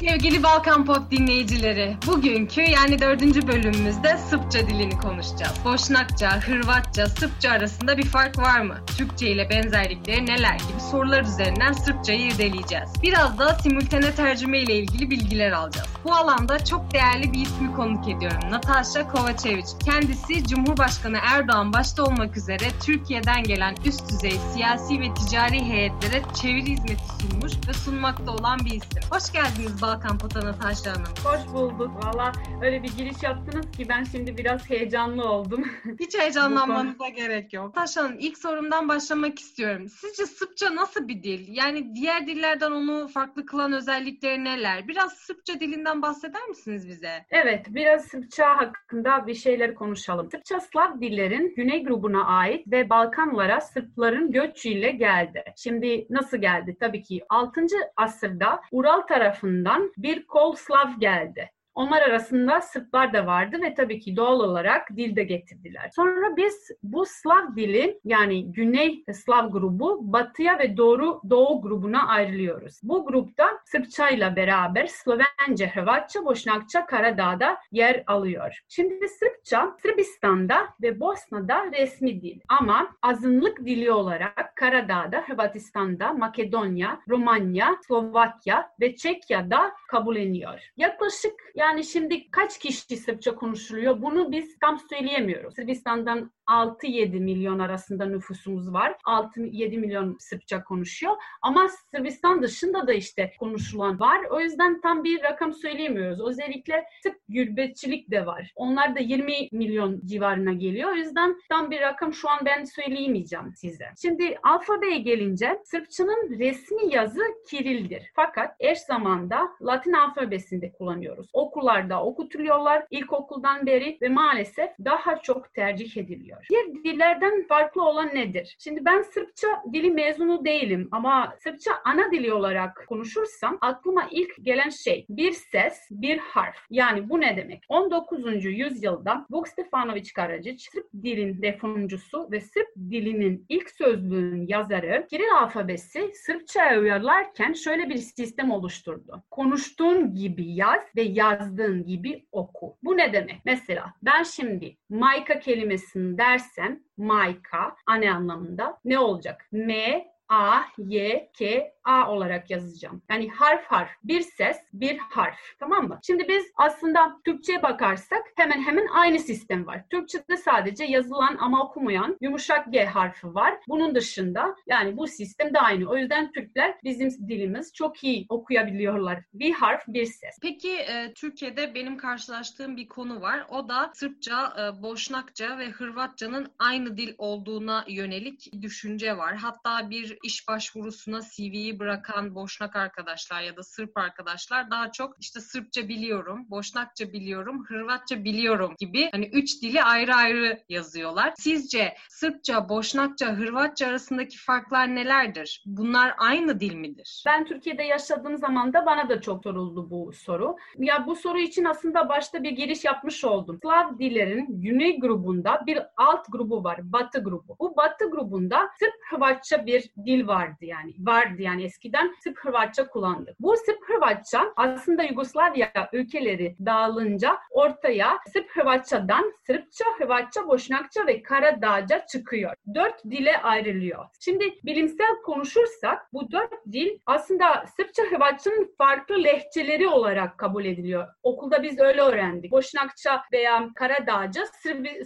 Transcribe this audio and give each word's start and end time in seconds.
Sevgili 0.00 0.42
Balkan 0.42 0.84
Pop 0.84 1.10
dinleyicileri, 1.10 1.96
bugünkü 2.06 2.60
yani 2.60 2.98
dördüncü 2.98 3.48
bölümümüzde 3.48 4.18
Sırpça 4.18 4.58
dilini 4.66 4.98
konuşacağız. 4.98 5.54
Boşnakça, 5.64 6.40
Hırvatça, 6.40 7.06
Sırpça 7.06 7.50
arasında 7.50 7.98
bir 7.98 8.06
fark 8.06 8.38
var 8.38 8.60
mı? 8.60 8.76
Türkçe 8.98 9.30
ile 9.30 9.50
benzerlikleri 9.50 10.26
neler 10.26 10.54
gibi 10.54 10.80
sorular 10.90 11.22
üzerinden 11.22 11.72
Sırpçayı 11.72 12.20
irdeleyeceğiz. 12.20 12.90
Biraz 13.02 13.38
da 13.38 13.54
simultane 13.54 14.14
tercüme 14.14 14.58
ile 14.58 14.74
ilgili 14.74 15.10
bilgiler 15.10 15.52
alacağız. 15.52 15.88
Bu 16.04 16.14
alanda 16.14 16.64
çok 16.64 16.92
değerli 16.94 17.32
bir 17.32 17.40
ismi 17.40 17.74
konuk 17.74 18.08
ediyorum. 18.08 18.50
Natasha 18.50 19.08
Kovacevic. 19.08 19.66
Kendisi 19.84 20.46
Cumhurbaşkanı 20.46 21.18
Erdoğan 21.22 21.72
başta 21.72 22.02
olmak 22.02 22.36
üzere 22.36 22.70
Türkiye'den 22.84 23.42
gelen 23.42 23.74
üst 23.84 24.10
düzey 24.10 24.38
siyasi 24.54 25.00
ve 25.00 25.14
ticari 25.14 25.64
heyetlere 25.64 26.22
çeviri 26.42 26.70
hizmeti 26.70 27.02
sunmuş 27.20 27.52
ve 27.68 27.72
sunmakta 27.72 28.32
olan 28.32 28.58
bir 28.58 28.70
isim. 28.70 29.02
Hoş 29.10 29.32
geldiniz 29.32 29.82
Balkan 29.82 29.87
Pota 29.96 30.40
Natasha 30.46 30.90
Hanım. 30.90 31.04
Hoş 31.24 31.54
bulduk. 31.54 32.04
Valla 32.04 32.32
öyle 32.62 32.82
bir 32.82 32.96
giriş 32.96 33.22
yaptınız 33.22 33.70
ki 33.70 33.88
ben 33.88 34.04
şimdi 34.04 34.36
biraz 34.36 34.70
heyecanlı 34.70 35.24
oldum. 35.24 35.64
Hiç 36.00 36.18
heyecanlanmanıza 36.18 37.08
gerek 37.08 37.52
yok. 37.52 37.66
Natasha 37.66 38.02
Hanım 38.02 38.16
ilk 38.18 38.38
sorumdan 38.38 38.88
başlamak 38.88 39.38
istiyorum. 39.38 39.88
Sizce 39.88 40.26
Sırpça 40.26 40.74
nasıl 40.74 41.08
bir 41.08 41.22
dil? 41.22 41.56
Yani 41.56 41.94
diğer 41.94 42.26
dillerden 42.26 42.70
onu 42.70 43.08
farklı 43.08 43.46
kılan 43.46 43.72
özellikleri 43.72 44.44
neler? 44.44 44.88
Biraz 44.88 45.12
Sırpça 45.12 45.60
dilinden 45.60 46.02
bahseder 46.02 46.48
misiniz 46.48 46.88
bize? 46.88 47.24
Evet, 47.30 47.66
biraz 47.68 48.04
Sırpça 48.04 48.56
hakkında 48.56 49.26
bir 49.26 49.34
şeyler 49.34 49.74
konuşalım. 49.74 50.30
Sırpça 50.30 50.60
Slav 50.60 51.00
dillerin 51.00 51.54
Güney 51.56 51.84
grubuna 51.84 52.24
ait 52.24 52.66
ve 52.66 52.90
Balkanlara 52.90 53.60
Sırpların 53.60 54.32
göçüyle 54.32 54.90
geldi. 54.90 55.44
Şimdi 55.56 56.06
nasıl 56.10 56.36
geldi? 56.36 56.76
Tabii 56.80 57.02
ki 57.02 57.20
6. 57.28 57.66
asırda 57.96 58.60
Ural 58.72 59.00
tarafından 59.00 59.77
bir 59.96 60.26
kol 60.26 60.54
Slav 60.56 60.98
geldi. 60.98 61.50
Onlar 61.78 62.02
arasında 62.02 62.60
Sırplar 62.60 63.12
da 63.12 63.26
vardı 63.26 63.56
ve 63.62 63.74
tabii 63.74 64.00
ki 64.00 64.16
doğal 64.16 64.40
olarak 64.40 64.96
dil 64.96 65.16
de 65.16 65.24
getirdiler. 65.24 65.90
Sonra 65.96 66.36
biz 66.36 66.70
bu 66.82 67.06
Slav 67.06 67.56
dili 67.56 68.00
yani 68.04 68.52
Güney 68.52 69.04
Slav 69.12 69.50
grubu 69.50 70.12
Batıya 70.12 70.58
ve 70.58 70.76
Doğu, 70.76 71.22
Doğu 71.30 71.62
grubuna 71.62 72.08
ayrılıyoruz. 72.08 72.80
Bu 72.82 73.06
grupta 73.06 73.60
Sırpça 73.64 74.08
ile 74.08 74.36
beraber 74.36 74.86
Slovence, 74.86 75.66
Hırvatça, 75.66 76.24
Boşnakça, 76.24 76.86
Karadağ'da 76.86 77.58
yer 77.72 78.04
alıyor. 78.06 78.58
Şimdi 78.68 79.08
Sırpça 79.08 79.76
Sırbistan'da 79.82 80.68
ve 80.82 81.00
Bosna'da 81.00 81.66
resmi 81.72 82.22
dil 82.22 82.40
ama 82.48 82.88
azınlık 83.02 83.58
dili 83.66 83.92
olarak 83.92 84.56
Karadağ'da, 84.56 85.24
Hırvatistan'da, 85.26 86.12
Makedonya, 86.12 87.00
Romanya, 87.08 87.76
Slovakya 87.86 88.70
ve 88.80 88.96
Çekya'da 88.96 89.72
kabulleniyor. 89.88 90.60
Yaklaşık 90.76 91.34
yani 91.54 91.67
şimdi 91.84 92.30
kaç 92.30 92.58
kişi 92.58 92.96
Sırpça 92.96 93.34
konuşuluyor 93.34 94.02
bunu 94.02 94.32
biz 94.32 94.58
tam 94.58 94.78
söyleyemiyoruz. 94.78 95.54
Sırbistan'dan 95.54 96.32
6-7 96.48 97.20
milyon 97.20 97.58
arasında 97.58 98.06
nüfusumuz 98.06 98.72
var. 98.72 98.96
6-7 99.04 99.78
milyon 99.78 100.16
Sırpça 100.20 100.64
konuşuyor. 100.64 101.12
Ama 101.42 101.68
Sırbistan 101.68 102.42
dışında 102.42 102.86
da 102.86 102.92
işte 102.92 103.32
konuşulan 103.38 104.00
var. 104.00 104.20
O 104.30 104.40
yüzden 104.40 104.80
tam 104.80 105.04
bir 105.04 105.22
rakam 105.22 105.52
söyleyemiyoruz. 105.52 106.20
Özellikle 106.20 106.84
Sırp 107.02 107.16
gürbetçilik 107.28 108.10
de 108.10 108.26
var. 108.26 108.52
Onlar 108.56 108.96
da 108.96 109.00
20 109.00 109.48
milyon 109.52 110.00
civarına 110.04 110.52
geliyor. 110.52 110.90
O 110.90 110.94
yüzden 110.94 111.36
tam 111.48 111.70
bir 111.70 111.80
rakam 111.80 112.12
şu 112.12 112.30
an 112.30 112.38
ben 112.44 112.64
söyleyemeyeceğim 112.64 113.52
size. 113.56 113.84
Şimdi 114.02 114.38
alfabeye 114.42 114.98
gelince 114.98 115.58
Sırpçanın 115.64 116.38
resmi 116.38 116.94
yazı 116.94 117.20
Kiril'dir. 117.48 118.10
Fakat 118.14 118.56
eş 118.60 118.78
zamanda 118.78 119.48
Latin 119.62 119.92
alfabesinde 119.92 120.72
kullanıyoruz. 120.72 121.30
Okullarda 121.32 122.02
okutuluyorlar 122.02 122.86
ilkokuldan 122.90 123.66
beri 123.66 123.98
ve 124.02 124.08
maalesef 124.08 124.70
daha 124.84 125.22
çok 125.22 125.54
tercih 125.54 125.96
ediliyor. 125.96 126.37
Diğer 126.50 126.66
dillerden 126.84 127.46
farklı 127.48 127.82
olan 127.82 128.08
nedir? 128.14 128.56
Şimdi 128.58 128.84
ben 128.84 129.02
Sırpça 129.02 129.48
dili 129.72 129.90
mezunu 129.90 130.44
değilim 130.44 130.88
ama 130.92 131.34
Sırpça 131.42 131.72
ana 131.84 132.12
dili 132.12 132.32
olarak 132.32 132.84
konuşursam 132.88 133.58
aklıma 133.60 134.08
ilk 134.10 134.44
gelen 134.44 134.68
şey 134.68 135.06
bir 135.08 135.32
ses, 135.32 135.88
bir 135.90 136.18
harf. 136.18 136.56
Yani 136.70 137.08
bu 137.08 137.20
ne 137.20 137.36
demek? 137.36 137.64
19. 137.68 138.44
yüzyılda 138.44 139.26
Vuk 139.30 139.48
Stefanović 139.48 140.12
Karadžić 140.12 140.58
Sırp 140.70 140.86
dilin 141.02 141.42
defoncusu 141.42 142.28
ve 142.30 142.40
Sırp 142.40 142.68
dilinin 142.76 143.46
ilk 143.48 143.70
sözlüğün 143.70 144.46
yazarı 144.46 145.06
Kiril 145.10 145.32
alfabesi 145.40 146.10
Sırpça'ya 146.14 146.80
uyarlarken 146.80 147.52
şöyle 147.52 147.88
bir 147.88 147.96
sistem 147.96 148.50
oluşturdu. 148.50 149.22
Konuştuğun 149.30 150.14
gibi 150.14 150.54
yaz 150.54 150.80
ve 150.96 151.02
yazdığın 151.02 151.86
gibi 151.86 152.26
oku. 152.32 152.76
Bu 152.82 152.96
ne 152.96 153.12
demek? 153.12 153.36
Mesela 153.44 153.94
ben 154.02 154.22
şimdi 154.22 154.76
Mayka 154.88 155.40
kelimesini 155.40 156.18
dersem 156.28 156.82
Mayka 156.96 157.76
anne 157.86 158.12
anlamında 158.12 158.78
ne 158.84 158.98
olacak? 158.98 159.48
M 159.52 160.04
A, 160.28 160.60
Y, 160.78 161.30
K, 161.38 161.72
A 161.84 162.10
olarak 162.10 162.50
yazacağım. 162.50 163.02
Yani 163.10 163.28
harf 163.30 163.64
harf. 163.64 163.90
Bir 164.04 164.20
ses, 164.20 164.56
bir 164.72 164.98
harf. 164.98 165.38
Tamam 165.60 165.88
mı? 165.88 166.00
Şimdi 166.06 166.28
biz 166.28 166.44
aslında 166.56 167.20
Türkçe'ye 167.24 167.62
bakarsak 167.62 168.22
hemen 168.36 168.62
hemen 168.62 168.86
aynı 168.86 169.18
sistem 169.18 169.66
var. 169.66 169.84
Türkçe'de 169.90 170.36
sadece 170.36 170.84
yazılan 170.84 171.36
ama 171.40 171.64
okumayan 171.64 172.16
yumuşak 172.20 172.72
G 172.72 172.84
harfi 172.84 173.34
var. 173.34 173.54
Bunun 173.68 173.94
dışında 173.94 174.56
yani 174.66 174.96
bu 174.96 175.06
sistem 175.06 175.54
de 175.54 175.60
aynı. 175.60 175.90
O 175.90 175.96
yüzden 175.96 176.32
Türkler 176.32 176.74
bizim 176.84 177.10
dilimiz 177.28 177.72
çok 177.74 178.04
iyi 178.04 178.26
okuyabiliyorlar. 178.28 179.24
Bir 179.34 179.52
harf, 179.52 179.82
bir 179.88 180.06
ses. 180.06 180.38
Peki 180.42 180.76
e, 180.76 181.12
Türkiye'de 181.14 181.74
benim 181.74 181.96
karşılaştığım 181.96 182.76
bir 182.76 182.88
konu 182.88 183.20
var. 183.20 183.46
O 183.50 183.68
da 183.68 183.90
Sırpça, 183.94 184.54
e, 184.58 184.82
Boşnakça 184.82 185.58
ve 185.58 185.70
Hırvatça'nın 185.70 186.52
aynı 186.58 186.96
dil 186.96 187.14
olduğuna 187.18 187.84
yönelik 187.88 188.62
düşünce 188.62 189.16
var. 189.16 189.36
Hatta 189.36 189.90
bir 189.90 190.17
iş 190.22 190.48
başvurusuna 190.48 191.20
CV'yi 191.20 191.78
bırakan 191.78 192.34
Boşnak 192.34 192.76
arkadaşlar 192.76 193.42
ya 193.42 193.56
da 193.56 193.62
Sırp 193.62 193.96
arkadaşlar 193.98 194.70
daha 194.70 194.92
çok 194.92 195.16
işte 195.20 195.40
Sırpça 195.40 195.88
biliyorum, 195.88 196.46
Boşnakça 196.50 197.12
biliyorum, 197.12 197.64
Hırvatça 197.68 198.24
biliyorum 198.24 198.74
gibi 198.78 199.08
hani 199.12 199.26
üç 199.26 199.62
dili 199.62 199.82
ayrı 199.82 200.14
ayrı 200.14 200.64
yazıyorlar. 200.68 201.32
Sizce 201.36 201.94
Sırpça, 202.08 202.68
Boşnakça, 202.68 203.32
Hırvatça 203.32 203.86
arasındaki 203.86 204.38
farklar 204.38 204.94
nelerdir? 204.94 205.62
Bunlar 205.66 206.14
aynı 206.18 206.60
dil 206.60 206.74
midir? 206.74 207.22
Ben 207.26 207.44
Türkiye'de 207.44 207.82
yaşadığım 207.82 208.38
zaman 208.38 208.72
da 208.72 208.86
bana 208.86 209.08
da 209.08 209.20
çok 209.20 209.42
soruldu 209.42 209.90
bu 209.90 210.12
soru. 210.12 210.56
Ya 210.78 211.06
bu 211.06 211.16
soru 211.16 211.38
için 211.38 211.64
aslında 211.64 212.08
başta 212.08 212.42
bir 212.42 212.50
giriş 212.50 212.84
yapmış 212.84 213.24
oldum. 213.24 213.58
Slav 213.62 213.98
dillerin 213.98 214.46
Güney 214.62 215.00
grubunda 215.00 215.62
bir 215.66 215.78
alt 215.96 216.26
grubu 216.32 216.64
var, 216.64 216.92
Batı 216.92 217.18
grubu. 217.24 217.56
Bu 217.58 217.76
Batı 217.76 218.10
grubunda 218.10 218.70
Sırp 218.78 218.94
Hırvatça 219.10 219.66
bir 219.66 219.90
dil 220.08 220.28
vardı 220.28 220.64
yani. 220.64 220.94
Vardı 220.98 221.42
yani 221.42 221.64
eskiden 221.64 222.14
Sırp 222.24 222.38
Hırvatça 222.38 222.88
kullandık. 222.88 223.40
Bu 223.40 223.56
Sırp 223.56 223.88
Hırvatça 223.88 224.52
aslında 224.56 225.02
Yugoslavya 225.02 225.72
ülkeleri 225.92 226.56
dağılınca 226.66 227.38
ortaya 227.50 228.18
Sırp 228.32 228.50
Hırvatçadan 228.50 229.32
Sırpça, 229.46 229.84
Hırvatça, 229.98 230.48
Boşnakça 230.48 231.06
ve 231.06 231.22
Karadağca 231.22 232.06
çıkıyor. 232.06 232.54
Dört 232.74 233.04
dile 233.04 233.38
ayrılıyor. 233.42 234.04
Şimdi 234.20 234.44
bilimsel 234.64 235.22
konuşursak 235.24 236.12
bu 236.12 236.30
dört 236.30 236.66
dil 236.72 236.98
aslında 237.06 237.64
Sırpça, 237.76 238.02
Hırvatça'nın 238.02 238.74
farklı 238.78 239.24
lehçeleri 239.24 239.88
olarak 239.88 240.38
kabul 240.38 240.64
ediliyor. 240.64 241.08
Okulda 241.22 241.62
biz 241.62 241.78
öyle 241.80 242.00
öğrendik. 242.00 242.52
Boşnakça 242.52 243.22
veya 243.32 243.68
Karadağca 243.74 244.44